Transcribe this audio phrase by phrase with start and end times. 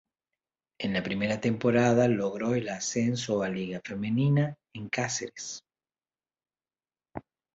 [0.79, 5.63] En la primera temporada logró el ascenso a Liga Femenina en Cáceres.